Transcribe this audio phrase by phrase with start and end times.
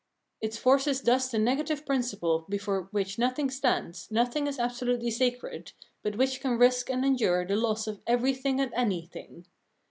[0.41, 5.73] Its force is thus the negative principle before which nothing stands, nothing is absolutely sacred,
[6.01, 9.45] but which can risk and endure the loss of everything and anything.